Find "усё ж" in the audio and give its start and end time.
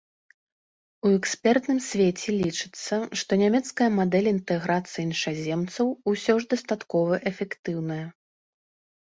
6.15-6.51